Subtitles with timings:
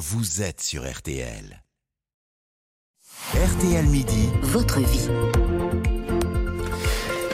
[0.00, 1.62] vous êtes sur RTL.
[3.34, 5.59] RTL Midi, votre vie.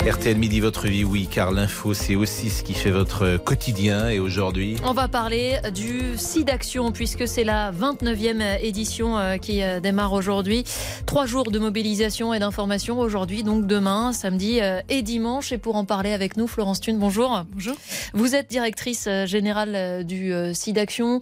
[0.06, 4.08] RTL Midi, votre vie, oui, car l'info, c'est aussi ce qui fait votre quotidien.
[4.08, 9.80] Et aujourd'hui On va parler du SIDAction, puisque c'est la 29e édition euh, qui euh,
[9.80, 10.62] démarre aujourd'hui.
[11.06, 15.50] Trois jours de mobilisation et d'information aujourd'hui, donc demain, samedi euh, et dimanche.
[15.50, 17.42] Et pour en parler avec nous, Florence Thune, bonjour.
[17.50, 17.74] Bonjour.
[18.14, 21.18] Vous êtes directrice générale du SIDAction.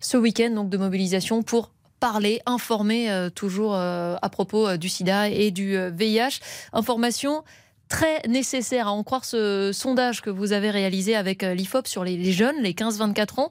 [0.00, 1.70] Ce week-end, donc, de mobilisation pour
[2.00, 6.40] parler, informer toujours à propos du sida et du VIH.
[6.72, 7.44] Information
[7.92, 12.04] très nécessaire, à en croire ce sondage que vous avez réalisé avec euh, l'IFOP sur
[12.04, 13.50] les, jeunes, les 15-24 ans.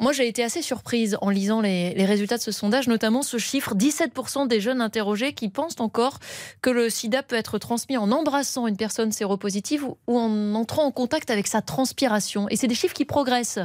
[0.00, 3.74] Moi, j'ai été assez surprise en lisant les, résultats de ce sondage, notamment ce chiffre
[3.74, 6.18] 17% des jeunes interrogés qui pensent encore
[6.60, 10.90] que le sida peut être transmis en embrassant une personne séropositive ou en entrant en
[10.90, 12.48] contact avec sa transpiration.
[12.50, 13.60] Et c'est des chiffres qui progressent.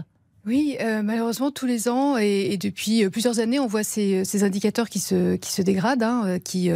[0.45, 4.89] Oui, euh, malheureusement, tous les ans et, depuis euh, plusieurs années, on voit ces, indicateurs
[4.89, 6.69] qui se, dégradent, hein, euh, qui,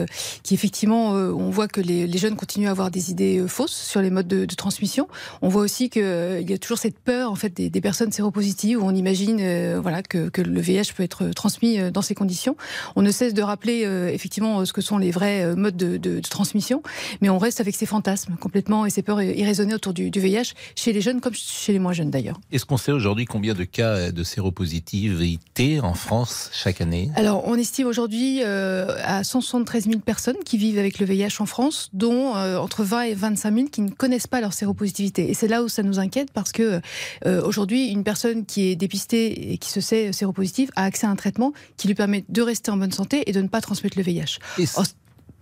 [0.52, 4.28] effectivement, on voit que les, jeunes continuent à avoir des idées fausses sur les modes
[4.28, 5.10] de, transmission.
[5.42, 8.86] On voit aussi qu'il y a toujours cette peur en fait des, personnes séropositives où
[8.86, 12.56] on imagine voilà que, le VIH peut être transmis dans ces conditions.
[12.96, 13.82] On ne cesse de rappeler
[14.14, 16.82] effectivement ce que sont les vrais modes de, de, transmission,
[17.22, 20.54] mais on reste avec ces fantasmes complètement et ces peurs irraisonnées autour du, du VIH
[20.76, 22.40] chez les jeunes comme chez les moins jeunes d'ailleurs.
[22.52, 27.56] Est-ce qu'on sait aujourd'hui combien de cas de séropositivité en France chaque année Alors, on
[27.56, 32.36] estime aujourd'hui euh, à 173 000 personnes qui vivent avec le VIH en France, dont
[32.36, 35.30] euh, entre 20 et 25 000 qui ne connaissent pas leur séropositivité.
[35.30, 36.80] Et c'est là où ça nous inquiète parce que
[37.26, 41.10] euh, aujourd'hui, une personne qui est dépistée et qui se sait séropositive a accès à
[41.10, 43.98] un traitement qui lui permet de rester en bonne santé et de ne pas transmettre
[43.98, 44.38] le VIH.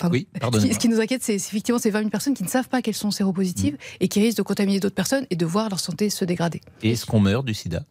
[0.04, 2.82] Oui, ce qui nous inquiète, c'est effectivement ces 20 000 personnes qui ne savent pas
[2.82, 3.98] qu'elles sont séropositives mm.
[4.02, 6.62] et qui risquent de contaminer d'autres personnes et de voir leur santé se dégrader.
[6.84, 7.84] Et est-ce qu'on meurt du sida?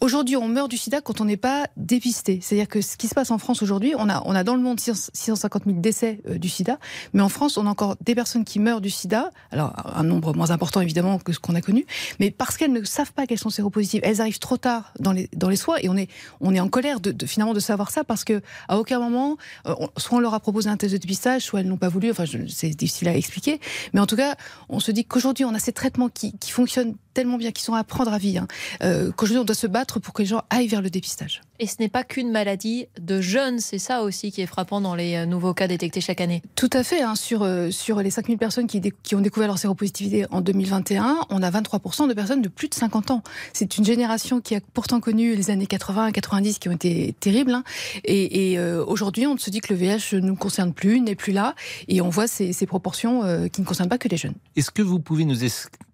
[0.00, 2.40] Aujourd'hui, on meurt du sida quand on n'est pas dépisté.
[2.42, 4.60] C'est-à-dire que ce qui se passe en France aujourd'hui, on a, on a dans le
[4.60, 6.78] monde 650 000 décès euh, du sida,
[7.12, 9.30] mais en France, on a encore des personnes qui meurent du sida.
[9.50, 11.86] Alors, un nombre moins important évidemment que ce qu'on a connu,
[12.20, 15.28] mais parce qu'elles ne savent pas qu'elles sont séropositives, elles arrivent trop tard dans les,
[15.34, 16.10] dans les soins et on est,
[16.40, 19.74] on est en colère de, finalement de savoir ça parce que à aucun moment, euh,
[19.96, 22.10] soit on leur a proposé un test de dépistage, soit elles n'ont pas voulu.
[22.10, 23.60] Enfin, c'est difficile à expliquer.
[23.92, 24.36] Mais en tout cas,
[24.68, 27.84] on se dit qu'aujourd'hui, on a ces traitements qui fonctionnent tellement bien, qui sont à
[27.84, 28.46] prendre à vie, hein,
[28.82, 31.40] euh, qu'aujourd'hui, on doit se battre pour que les gens aillent vers le dépistage.
[31.60, 34.96] Et ce n'est pas qu'une maladie de jeunes, c'est ça aussi qui est frappant dans
[34.96, 36.42] les euh, nouveaux cas détectés chaque année.
[36.56, 37.02] Tout à fait.
[37.02, 41.20] Hein, sur, euh, sur les 5000 personnes qui, qui, ont découvert leur séropositivité en 2021,
[41.30, 43.22] on a 23% de personnes de plus de 50 ans.
[43.52, 47.52] C'est une génération qui a pourtant connu les années 80 90 qui ont été terribles.
[47.52, 47.62] Hein,
[48.04, 51.14] et, et euh, aujourd'hui, on se dit que le VIH ne nous concerne plus, n'est
[51.14, 51.54] plus là.
[51.86, 54.34] Et on voit ces, ces proportions qui ne concernent pas que les jeunes.
[54.56, 55.84] Est-ce que vous pouvez nous expliquer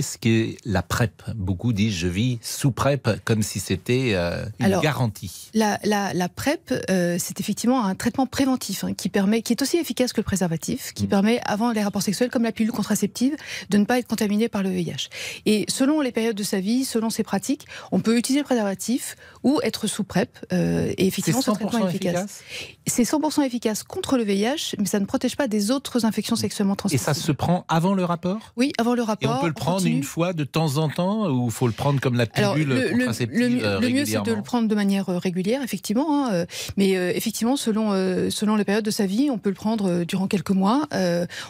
[0.00, 1.22] ce qu'est la PrEP.
[1.34, 5.50] Beaucoup disent je vis sous PrEP comme si c'était euh, une garantie.
[5.54, 9.76] La, la, PrEP, euh, c'est effectivement un traitement préventif hein, qui permet, qui est aussi
[9.76, 11.08] efficace que le préservatif, qui mm.
[11.08, 13.36] permet avant les rapports sexuels, comme la pilule contraceptive,
[13.70, 15.08] de ne pas être contaminé par le VIH.
[15.46, 19.16] Et selon les périodes de sa vie, selon ses pratiques, on peut utiliser le préservatif
[19.42, 20.38] ou être sous PrEP.
[20.52, 22.42] Euh, et effectivement, c'est traitement efficace.
[22.86, 26.76] C'est 100% efficace contre le VIH, mais ça ne protège pas des autres infections sexuellement
[26.76, 27.10] transmissibles.
[27.10, 28.52] Et ça se prend avant le rapport?
[28.56, 32.00] Oui, avant le rapport prendre une fois de temps en temps ou faut le prendre
[32.00, 35.18] comme la pilule le, contraceptive le, le, mieux, c'est de le prendre de manière euh,
[35.18, 36.26] régulière, effectivement.
[36.26, 37.90] Hein, euh, mais euh, effectivement, selon,
[38.30, 40.88] selon les périodes de sa vie, on peut le prendre durant quelques mois.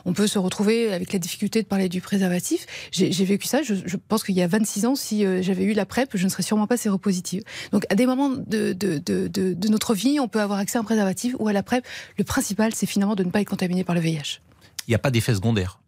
[0.05, 2.67] on peut se retrouver avec la difficulté de parler du préservatif.
[2.93, 3.63] J'ai vécu ça.
[3.63, 6.29] Je, je pense qu'il y a 26 ans, si j'avais eu la PrEP, je ne
[6.29, 7.43] serais sûrement pas séropositive.
[7.73, 10.81] Donc, à des moments de, de, de, de, notre vie, on peut avoir accès à
[10.81, 11.85] un préservatif ou à la PrEP.
[12.19, 14.41] Le principal, c'est finalement de ne pas être contaminé par le VIH.
[14.87, 15.79] Il n'y a pas d'effet secondaire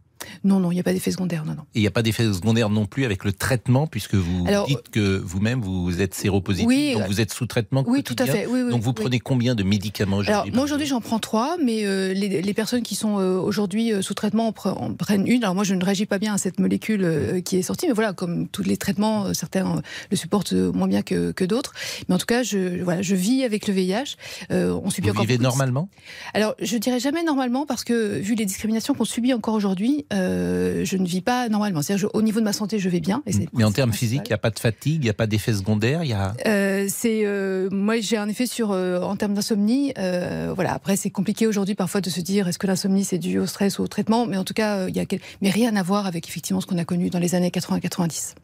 [0.45, 1.63] non, non, il n'y a pas d'effet secondaire, non, non.
[1.75, 4.89] Et il n'y a pas d'effet secondaire non plus avec le traitement, puisque vous dites
[4.91, 8.47] que vous-même, vous êtes séropositif, oui, donc vous êtes sous traitement Oui, tout à fait.
[8.47, 12.13] donc vous prenez combien de médicaments aujourd'hui Alors, moi, aujourd'hui, j'en prends trois, mais euh,
[12.13, 15.45] les, personnes qui sont euh, aujourd'hui euh, sous traitement en, prennent une.
[15.45, 18.13] Alors, moi, je ne réagis pas bien à cette molécule qui est sortie, mais voilà,
[18.13, 21.75] comme tous les traitements, certains le supportent moins bien que, d'autres.
[22.09, 24.17] Mais en tout cas, je, voilà, je vis avec le VIH.
[24.51, 25.89] on subit vous vivez normalement?
[26.35, 30.85] Alors, je dirais jamais normalement, parce que vu les discriminations qu'on subit encore aujourd'hui, euh,
[30.85, 31.83] je ne vis pas normalement.
[31.83, 33.23] C'est-à-dire, au niveau de ma santé, je vais bien.
[33.53, 35.53] Mais en termes physiques, il n'y a pas de fatigue, il n'y a pas d'effet
[35.53, 36.35] secondaire il y a...
[36.47, 39.93] Euh, c'est, euh, moi, j'ai un effet sur, en termes d'insomnie.
[39.97, 40.75] voilà.
[40.75, 43.79] Après, c'est compliqué aujourd'hui parfois de se dire est-ce que l'insomnie c'est dû au stress
[43.79, 44.27] ou au traitement?
[44.27, 45.05] Mais en tout cas, il y a
[45.41, 48.35] mais rien à voir avec effectivement ce qu'on a connu dans les années 80-90.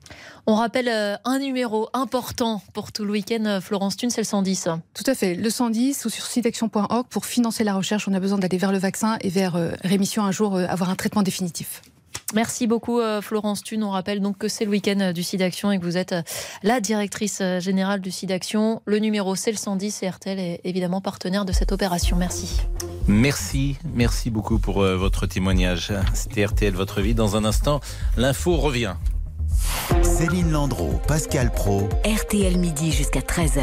[0.47, 0.89] On rappelle
[1.25, 4.69] un numéro important pour tout le week-end, Florence Thune, c'est le 110.
[4.95, 5.35] Tout à fait.
[5.35, 8.09] Le 110 ou sur siteaction.org pour financer la recherche.
[8.09, 11.23] On a besoin d'aller vers le vaccin et vers rémission un jour, avoir un traitement
[11.23, 11.52] définitif.
[12.35, 13.85] Merci beaucoup Florence Thune.
[13.85, 16.15] On rappelle donc que c'est le week-end du SIDAction et que vous êtes
[16.63, 18.81] la directrice générale du SIDAction.
[18.87, 22.17] Le numéro c'est le 110 et RTL est évidemment partenaire de cette opération.
[22.17, 22.63] Merci.
[23.07, 25.93] Merci, merci beaucoup pour votre témoignage.
[26.15, 27.15] C'était RTL Votre Vie.
[27.15, 27.81] Dans un instant,
[28.17, 28.95] l'info revient.
[30.03, 31.89] Céline Landreau, Pascal Pro.
[32.05, 33.61] RTL midi jusqu'à 13h.